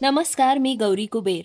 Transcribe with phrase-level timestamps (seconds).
[0.00, 1.42] नमस्कार मी गौरी कुबेर.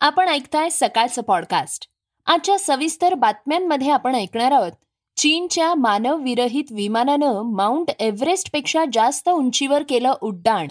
[0.00, 1.88] आपण ऐकताय सकाळचं पॉडकास्ट
[2.26, 4.72] आजच्या सविस्तर बातम्यांमध्ये आपण ऐकणार आहोत
[5.16, 10.68] चीनच्या मानवविरहित विमानानं माउंट एव्हरेस्टपेक्षा जास्त उंचीवर केलं उड्डाण.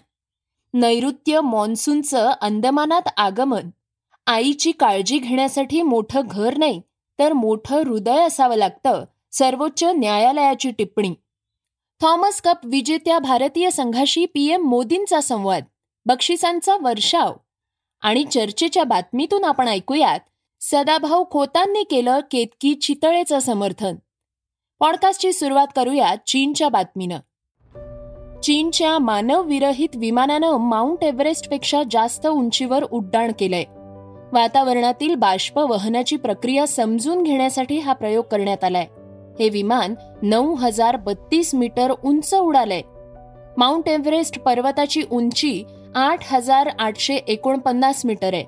[0.73, 3.69] नैऋत्य मॉन्सूनचं अंदमानात आगमन.
[4.27, 6.81] आईची काळजी घेण्यासाठी मोठं घर नाही
[7.19, 11.13] तर मोठं हृदय असावं लागतं सर्वोच्च न्यायालयाची टिप्पणी.
[12.01, 15.63] थॉमस कप विजेत्या भारतीय संघाशी पीएम मोदींचा संवाद.
[16.05, 17.33] बक्षिसांचा वर्षाव.
[18.01, 20.19] आणि चर्चेच्या बातमीतून आपण ऐकूयात
[20.61, 23.95] सदाभाऊ खोतांनी केलं केतकी चितळेचं समर्थन.
[24.79, 27.19] पॉडकास्टची सुरुवात करूया चीनच्या बातमीनं.
[28.39, 33.63] चीनच्या मानवविरहित विमानानं माउंट एव्हरेस्टपेक्षा जास्त उंचीवर उड्डाण केलंय.
[34.33, 38.87] वातावरणातील बाष्प वहनाची प्रक्रिया समजून घेण्यासाठी हा प्रयोग करण्यात आलाय.
[39.39, 42.81] हे विमान नऊ हजार बत्तीस मीटर उंच उडालंय.
[43.57, 45.63] माउंट एव्हरेस्ट पर्वताची उंची
[45.95, 48.45] आठ हजार आठशे एकोणपन्नास मीटर आहे.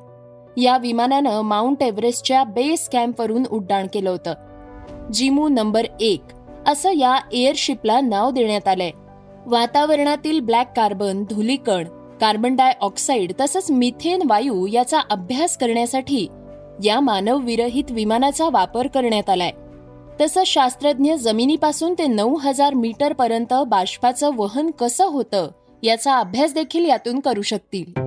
[0.62, 4.34] या विमानानं माउंट एव्हरेस्टच्या बेस कॅम्पवरून उड्डाण केलं होतं.
[5.14, 6.22] जिमू नंबर एक
[6.68, 8.92] असं या एअरशिपला नाव देण्यात आलंय.
[9.46, 11.84] वातावरणातील ब्लॅक कार्बन धुलीकण
[12.22, 16.28] कार्बन डायऑक्साईड तसंच मिथेन वायू याचा अभ्यास करण्यासाठी
[16.84, 19.52] या मानवविरहित विमानाचा वापर करण्यात आलाय.
[20.22, 25.52] तसं शास्त्रज्ञ जमिनीपासून ते नऊ हजार मीटर पर्यंत बाष्पाचं वहन कसं होतं
[25.86, 28.00] याचा अभ्यास देखील यातून करू शकतील.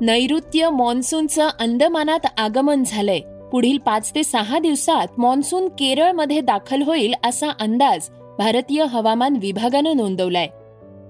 [0.00, 3.20] नैऋत्य मॉन्सूनचं अंदमानात आगमन झालंय.
[3.52, 8.08] पुढील पाच ते सहा दिवसात मॉन्सून केरळमध्ये दाखल होईल असा अंदाज
[8.38, 10.48] भारतीय हवामान विभागानं नोंदवलाय.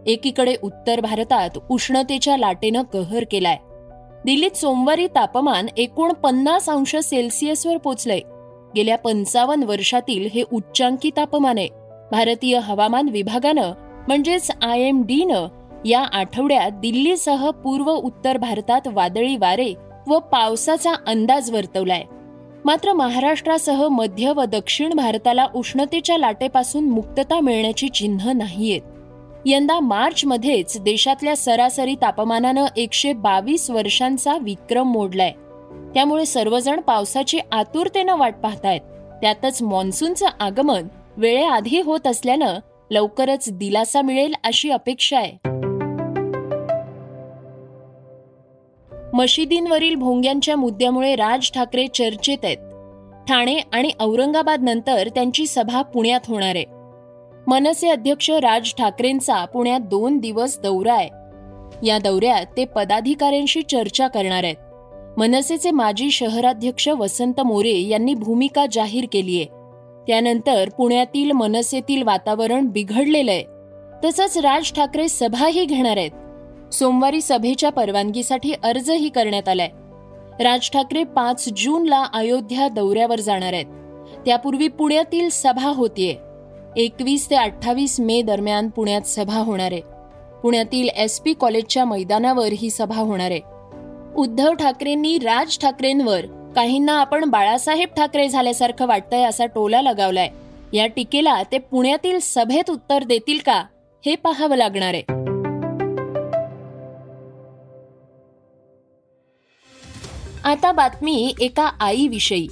[0.06, 3.56] एकीकडे उत्तर भारतात उष्णतेच्या लाटेनं कहर केलाय.
[4.24, 8.20] दिल्लीत सोमवारी तापमान एकूण पन्नास अंश सेल्सिअसवर पोचलंय.
[8.76, 11.79] गेल्या पंचावन्न वर्षातील हे उच्चांकी तापमान आहे.
[12.10, 13.72] भारतीय हवामान विभागानं
[14.08, 15.48] म्हणजेच आय एम डीनं
[15.84, 19.74] या आठवड्यात दिल्लीसह पूर्व उत्तर भारतात वादळी वारे
[20.08, 22.04] व पावसाचा अंदाज वर्तवलाय.
[22.64, 28.80] मात्र महाराष्ट्रासह मध्य व दक्षिण भारताला उष्णतेच्या लाटेपासून मुक्तता मिळण्याची चिन्ह नाहीयेत.
[29.46, 35.32] यंदा मार्चमध्येच देशातल्या सरासरी तापमानानं एकशे बावीस वर्षांचा विक्रम मोडलाय.
[35.94, 38.80] त्यामुळे सर्वजण पावसाची आतुरतेनं वाट पाहतायत.
[39.20, 40.82] त्यातच मान्सूनचं आगमन
[41.16, 42.58] वेळेआधी होत असल्यानं
[42.90, 45.50] लवकरच दिलासा मिळेल अशी अपेक्षा आहे.
[49.14, 52.56] मशिदींवरील भोंग्यांच्या मुद्द्यामुळे राज ठाकरे चर्चेत आहेत.
[53.28, 56.64] ठाणे आणि औरंगाबाद नंतर त्यांची सभा पुण्यात होणार आहे.
[57.46, 61.08] मनसे अध्यक्ष राज ठाकरेंचा पुण्यात दोन दिवस दौरा आहे.
[61.86, 64.56] या दौऱ्यात ते पदाधिकाऱ्यांशी चर्चा करणार आहेत.
[65.18, 69.59] मनसेचे माजी शहराध्यक्ष वसंत मोरे यांनी भूमिका जाहीर केली आहे.
[70.06, 73.44] त्यानंतर पुण्यातील मनसेतील वातावरण बिघडलेलं आहे.
[74.04, 76.10] तसंच राज ठाकरे सभाही घेणार आहेत.
[76.74, 79.68] सोमवारी सभेच्या परवानगीसाठी अर्जही करण्यात आलाय.
[80.42, 83.66] राज ठाकरे पाच जूनला अयोध्या दौऱ्यावर जाणार आहेत.
[84.26, 86.16] त्यापूर्वी पुण्यातील सभा होतीये.
[86.76, 89.80] एकवीस ते अठ्ठावीस मे दरम्यान पुण्यात सभा होणार आहे.
[90.42, 93.40] पुण्यातील एस पी कॉलेजच्या मैदानावर ही सभा होणार आहे.
[94.16, 96.20] उद्धव ठाकरेंनी राज ठाकरेंवर
[96.56, 100.28] काहींना आपण बाळासाहेब ठाकरे झाल्यासारखं वाटतंय असा टोला लगावलाय.
[100.72, 103.64] या टीकेला ते पुण्यातील सभेत उत्तर देतील का
[104.06, 105.02] हे पाहावं लागणार आहे.
[110.44, 112.46] आता बातमी एका आईविषयी.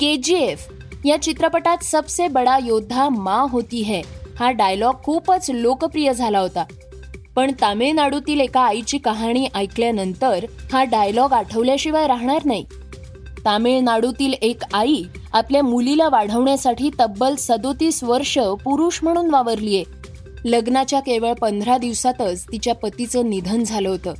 [0.00, 0.68] के जी एफ
[1.04, 4.00] या चित्रपटात सबसे बडा योद्धा मा होती है.
[4.38, 6.64] हा डायलॉग खूपच लोकप्रिय झाला होता.
[7.36, 12.64] पण तामिळनाडूतील एका आईची कहाणी ऐकल्यानंतर हा डायलॉग आठवल्याशिवाय राहणार नाही.
[13.48, 19.84] तामिळनाडूतील एक आई आपल्या मुलीला वाढवण्यासाठी तब्बल सदोतीस वर्ष पुरुष म्हणून वावरलीये
[20.44, 24.14] लग्नाच्या केवळ पंधरा दिवसातच तिच्या पतीचं निधन झालं होतं.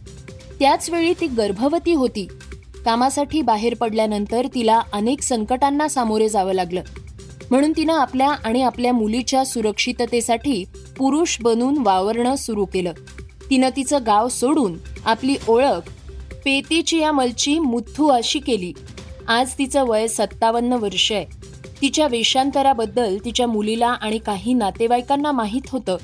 [0.59, 2.27] त्याचवेळी ती गर्भवती होती.
[2.85, 6.83] कामासाठी बाहेर पडल्यानंतर तिला अनेक संकटांना सामोरे जावं लागलं.
[7.51, 10.65] म्हणून तिनं आपल्या आणि आपल्या मुलीच्या सुरक्षिततेसाठी
[10.99, 12.93] पुरुष बनून वावरणं सुरू केलं.
[13.51, 15.91] तिनं तिचं गाव सोडून आपली ओळख
[16.45, 18.73] पेतीची या मलची मुथ्थू अशी केली.
[19.29, 21.25] आज तिचं वय सत्तावन्न वर्ष आहे.
[21.83, 25.97] तिच्या वेशांतराबद्दल तिच्या मुलीला आणि काही नातेवाईकांना माहीत होतं.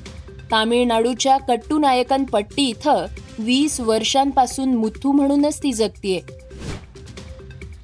[0.51, 3.05] तामिळनाडूच्या कट्टूनायकनपट्टी इथं
[3.39, 6.21] वीस वर्षांपासून मुथू म्हणूनच ती जगतीये.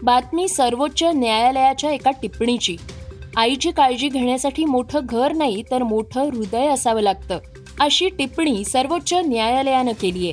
[0.03, 2.77] बातमी सर्वोच्च न्यायालयाच्या एका टिप्पणीची.
[3.35, 7.39] आईची काळजी घेण्यासाठी मोठं घर नाही तर मोठं हृदय असावं लागतं
[7.79, 10.31] अशी टिप्पणी सर्वोच्च न्यायालयानं केलीय.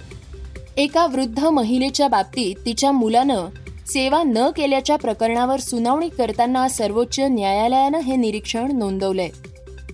[0.77, 3.47] एका वृद्ध महिलेच्या बाबतीत तिच्या मुलानं
[3.93, 9.29] सेवा न केल्याच्या प्रकरणावर सुनावणी करताना सर्वोच्च न्यायालयानं हे निरीक्षण नोंदवलंय.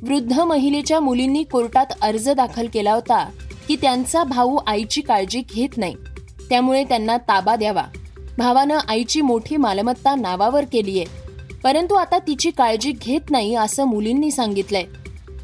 [0.03, 3.25] वृद्ध महिलेच्या मुलींनी कोर्टात अर्ज दाखल केला होता
[3.69, 5.95] की त्यांचा भाऊ आईची काळजी घेत नाही.
[6.49, 7.85] त्यामुळे त्यांना ताबा द्यावा.
[8.39, 11.23] भावानं आईची मोठी मालमत्ता नावावर केली आहे
[11.65, 14.85] परंतु आता तिची काळजी घेत नाही असं मुलींनी सांगितलंय.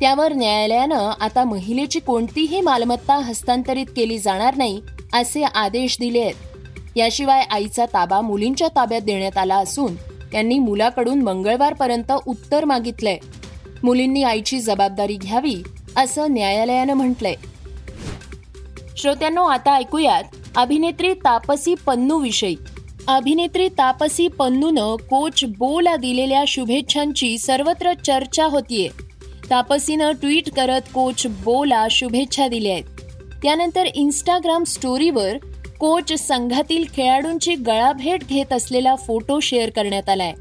[0.01, 4.81] त्यावर न्यायालयानं आता महिलेची कोणतीही मालमत्ता हस्तांतरित केली जाणार नाही
[5.13, 6.50] असे आदेश दिले आहेत
[6.97, 9.95] याशिवाय आईचा ताबा मुलींच्या ताब्यात देण्यात आला असून
[10.33, 13.19] त्यांनी मुलाकडून मंगळवारपर्यंत उत्तर मागितलंय.
[13.83, 15.63] मुलींनी आईची जबाबदारी घ्यावी
[15.97, 17.35] असं न्यायालयानं म्हटलंय.
[18.97, 20.25] श्रोत्यांनो आता ऐकूयात
[20.57, 22.57] अभिनेत्री तापसी पन्नू विषयी.
[23.09, 28.89] अभिनेत्री तापसी पन्नूनं कोच बोला दिलेल्या शुभेच्छांची सर्वत्र चर्चा होतीये.
[29.51, 32.85] तापसीनं ट्विट करत कोच बोला शुभेच्छा दिल्या आहेत.
[33.43, 35.37] त्यानंतर इन्स्टाग्राम स्टोरीवर
[35.81, 40.33] कोच संघातील खेळाडूंची गळाभेट घेत असलेला फोटो शेअर करण्यात आलाय.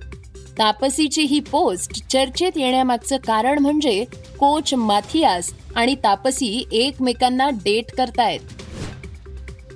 [0.60, 4.06] तापसीची ही पोस्ट चर्चेत येण्यामागचं कारण म्हणजे
[4.40, 8.40] कोच माथियास आणि तापसी एकमेकांना डेट करतायत.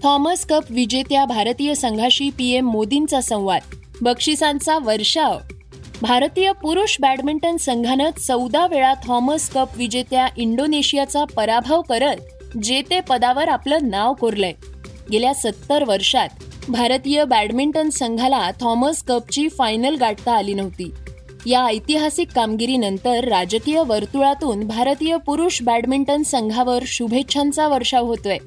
[0.04, 3.62] थॉमस कप विजेत्या भारतीय संघाशी पीएम मोदींचा संवाद.
[4.02, 5.38] बक्षिसांचा वर्षाव.
[6.02, 12.16] भारतीय पुरुष बॅडमिंटन संघानं चौदा वेळा थॉमस कप विजेत्या इंडोनेशियाचा पराभव करत
[12.64, 14.52] जेते पदावर आपलं नाव कोरलंय.
[15.12, 16.30] गेल्या सत्तर वर्षात
[16.70, 20.94] भारतीय बॅडमिंटन संघाला थॉमस कपची फायनल गाठता आली नव्हती.
[21.46, 28.38] या ऐतिहासिक कामगिरीनंतर राजकीय वर्तुळातून भारतीय पुरुष बॅडमिंटन संघावर शुभेच्छांचा वर्षाव होतोय.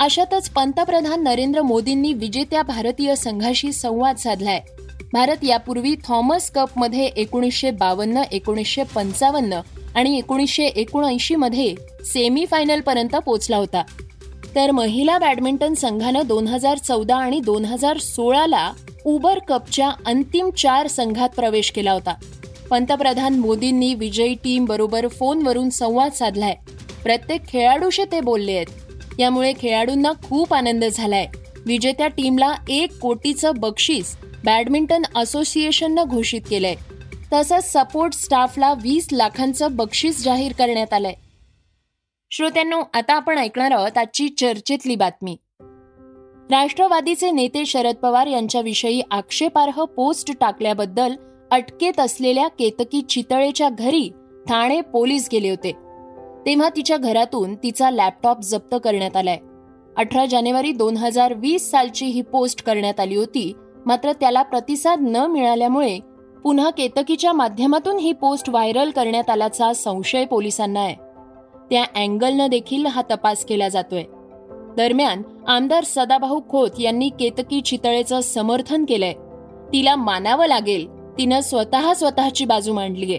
[0.00, 4.60] अशातच पंतप्रधान नरेंद्र मोदींनी विजेत्या भारतीय संघाशी संवाद साधलाय.
[5.12, 9.60] भारत यापूर्वी थॉमस कपमध्ये एकोणीसशे बावन्न एकोणीसशे पंचावन्न
[9.94, 11.74] आणि एकोणीसशे एकोणऐंशी मध्ये
[12.04, 13.82] सेमी फायनल पर्यंत पोहोचला होता.
[14.54, 18.72] तर महिला बॅडमिंटन संघानं दोन हजार चौदा आणि दोन हजार सोळाला
[19.04, 22.14] उबर कपच्या अंतिम चार संघात प्रवेश केला होता.
[22.70, 26.54] पंतप्रधान मोदींनी विजयी टीम बरोबर फोनवरून संवाद साधलाय.
[27.02, 28.66] प्रत्येक खेळाडूशी ते बोलले आहेत.
[29.18, 31.26] यामुळे खेळाडूंना खूप आनंद झालाय.
[31.66, 36.74] विजेत्या टीमला एक कोटीचं बक्षीस बॅडमिंटन असोसिएशननं घोषित केलंय.
[37.32, 41.14] तसंच सपोर्ट स्टाफला वीस लाखांचं बक्षीस जाहीर करण्यात आलंय.
[42.30, 45.36] श्रोत्यांनो आता आपण ऐकणार आहोत आजची चर्चेतली बातमी.
[46.50, 51.14] राष्ट्रवादीचे नेते शरद पवार यांच्याविषयी आक्षेपार्ह पोस्ट टाकल्याबद्दल
[51.50, 54.10] अटकेत असलेल्या केतकी चितळेच्या घरी
[54.48, 55.72] ठाणे पोलीस गेले होते.
[56.46, 59.38] तेव्हा तिच्या घरातून तिचा लॅपटॉप जप्त करण्यात आलाय.
[59.96, 63.52] अठरा जानेवारी दोन हजार वीस सालची ही पोस्ट करण्यात आली होती
[63.86, 65.98] मात्र त्याला प्रतिसाद न मिळाल्यामुळे
[66.44, 71.07] पुन्हा केतकीच्या माध्यमातून ही पोस्ट व्हायरल करण्यात आल्याचा संशय पोलिसांना आहे.
[71.70, 74.02] त्या अँगलनं देखील हा तपास केला जातोय.
[74.76, 79.12] दरम्यान आमदार सदाभाऊ खोत यांनी केतकी चितळेचं समर्थन केलंय.
[79.72, 80.88] तिला मानावं लागेल
[81.18, 83.18] तिनं स्वतः स्वतःची बाजू मांडलीय.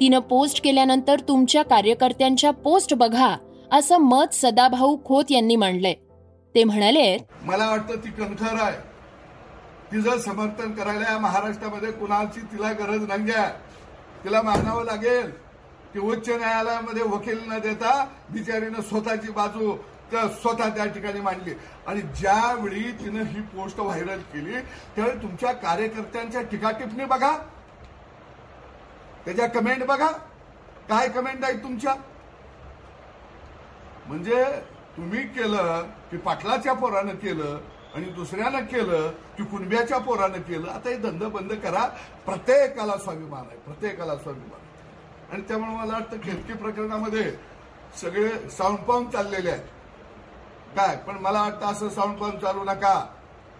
[0.00, 3.36] तिनं पोस्ट केल्यानंतर तुमच्या कार्यकर्त्यांच्या पोस्ट बघा
[3.72, 5.94] असं मत सदाभाऊ खोत यांनी मांडलंय.
[6.54, 8.76] ते म्हणाले मला वाटतं ती कणखर आहे.
[9.92, 13.24] तिचं समर्थन करायला महाराष्ट्रामध्ये कुणाची तिला गरज नाही
[14.24, 15.30] तिला मानावं लागेल.
[15.92, 19.76] की उच्च न्यायालयामध्ये वकील न देता बिचारीनं स्वतःची बाजू
[20.12, 21.54] स्वतः त्या ठिकाणी मांडली.
[21.86, 24.60] आणि ज्यावेळी तिनं ही पोस्ट व्हायरल केली
[24.96, 26.70] त्यावेळी तुमच्या कार्यकर्त्यांच्या टीका
[27.06, 27.36] बघा.
[29.24, 30.12] त्याच्या कमेंट बघा.
[30.88, 31.94] काय कमेंट आहे तुमच्या?
[34.06, 34.44] म्हणजे
[34.96, 37.60] तुम्ही केलं की पाटलाच्या पोरानं केलं
[37.94, 40.70] आणि दुसऱ्यानं केलं की कुणब्याच्या पोरानं केलं.
[40.70, 41.88] आता हे धंद बंद करा.
[42.26, 43.58] प्रत्येकाला स्वाभिमान आहे.
[43.58, 44.60] प्रत्येकाला स्वाभिमान
[45.32, 47.32] आणि त्यामुळे मला वाटतं खेतकी प्रकरणामध्ये
[48.00, 49.62] सगळे साऊंड पंप चाललेले आहेत.
[50.76, 50.96] काय?
[50.96, 53.06] पण मला वाटतं असं साऊंड पंप चालू नका.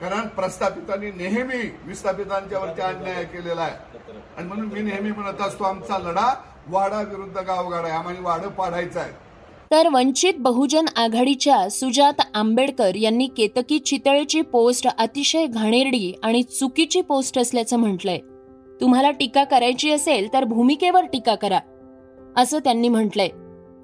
[0.01, 3.99] कारण प्रस्थापितांनी नेहमी विस्थापितांच्या वरती अन्याय केलेला आहे.
[4.37, 6.35] आणि म्हणून मी नेहमी म्हणत असतो आमचा लढा
[6.69, 7.97] वाडा विरुद्ध गावगाडा आहे.
[7.97, 9.13] आम्हाला वाडं पाडायचं आहे.
[9.71, 17.39] तर वंचित बहुजन आघाडीच्या सुजात आंबेडकर यांनी केतकी चितळेची पोस्ट अतिशय घाणेरडी आणि चुकीची पोस्ट
[17.39, 18.19] असल्याचं म्हटलंय.
[18.83, 21.59] तुम्हाला टीका करायची असेल तर भूमिकेवर टीका करा
[22.37, 23.29] असं त्यांनी म्हटलंय.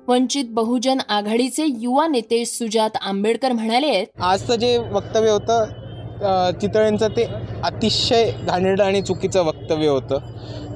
[0.09, 7.25] वंचित बहुजन आघाडीचे युवा नेते सुजात आंबेडकर म्हणाले आजचं जे वक्तव्य होतं चितळेंचं ते
[7.65, 10.19] अतिशय घाणेरडं आणि चुकीचं वक्तव्य होतं.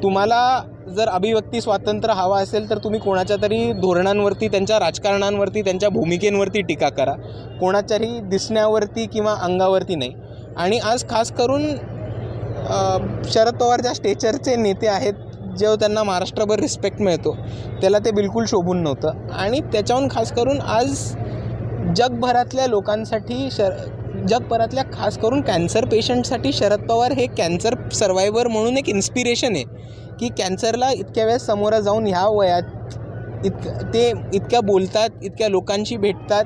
[0.02, 0.62] तुम्हाला
[0.96, 6.88] जर अभिव्यक्ती स्वातंत्र्य हवा असेल तर तुम्ही कोणाच्या तरी धोरणांवरती त्यांच्या राजकारणांवरती त्यांच्या भूमिकेंवरती टीका
[6.88, 7.14] करा.
[7.60, 10.14] कोणाच्याही दिसण्यावरती किंवा अंगावरती नाही.
[10.56, 11.62] आणि आज खास करून
[13.24, 15.14] शरद पवार ज्या स्टेचरचे नेते आहेत
[15.58, 17.34] जेव्हा त्यांना महाराष्ट्रभर रिस्पेक्ट मिळतो
[17.80, 19.28] त्याला ते बिलकुल शोभून नव्हतं.
[19.32, 21.14] आणि त्याच्याहून खास करून आज
[21.96, 23.72] जगभरातल्या लोकांसाठी शर
[24.28, 29.64] जगभरातल्या खास करून कॅन्सर पेशंटसाठी शरद पवार हे कॅन्सर सर्वायवर म्हणून एक इन्स्पिरेशन आहे
[30.20, 36.44] की कॅन्सरला इतक्या वेळेस समोरं जाऊन ह्या वयात इत ते इतक्या बोलतात इतक्या लोकांशी भेटतात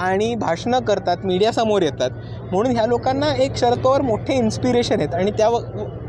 [0.00, 2.10] आणि भाषणं करतात मीडियासमोर येतात.
[2.52, 5.50] म्हणून ह्या लोकांना एक शरतोवर मोठे इन्स्पिरेशन आहेत आणि त्या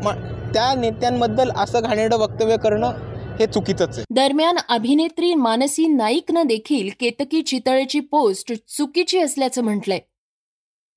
[0.03, 2.91] मा- त्या नेत्यांबद्दल असं घाणेरडं वक्तव्य करणं
[3.39, 4.03] हे चुकीचंच आहे.
[4.09, 9.99] दरम्यान अभिनेत्री मानसी नाईकनं देखील केतकी चितळेची पोस्ट चुकीची असल्याचं म्हटलंय.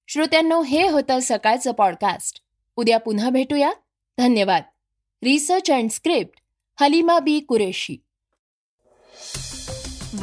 [0.08, 2.40] श्रोत्यांनो हे होतं सकाळचं पॉडकास्ट
[2.76, 3.72] उद्या पुन्हा भेटूया.
[4.18, 4.62] धन्यवाद.
[5.24, 6.34] Research and script
[6.80, 8.03] Halima Bi Qureshi.